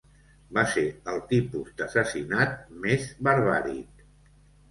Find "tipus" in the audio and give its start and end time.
1.33-1.75